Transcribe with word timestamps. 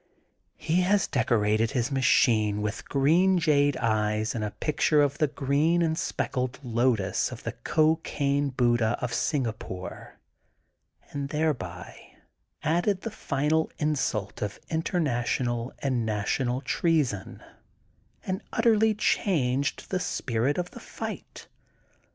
He 0.57 0.81
has 0.81 1.05
decorated 1.05 1.69
his 1.69 1.91
machine 1.91 2.63
with 2.63 2.89
green 2.89 3.37
jade 3.37 3.77
eyes 3.77 4.33
and 4.33 4.59
pictures 4.59 5.05
of 5.05 5.19
the 5.19 5.27
green 5.27 5.83
and 5.83 5.95
speckled 5.95 6.57
lotus 6.63 7.31
of 7.31 7.43
the 7.43 7.51
Cocaine 7.51 8.49
Buddha 8.49 8.97
of 8.99 9.13
Singapore 9.13 10.17
and 11.11 11.29
thereby 11.29 12.13
added 12.63 13.01
the 13.01 13.11
final 13.11 13.69
insult 13.77 14.41
of 14.41 14.59
interna 14.71 15.21
tional 15.21 15.71
alid 15.83 15.93
national 16.03 16.61
treason*' 16.61 17.43
and 18.25 18.41
utterly 18.51 18.95
changed 18.95 19.91
the 19.91 19.99
spirit 19.99 20.57
of 20.57 20.71
the 20.71 20.79
fight. 20.79 21.45